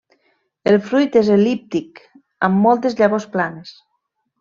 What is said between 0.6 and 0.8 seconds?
El